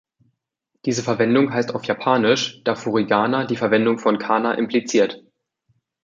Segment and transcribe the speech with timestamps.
[0.85, 5.21] Diese Verwendung heißt auf Japanisch, da „Furigana die Verwendung von Kana impliziert“.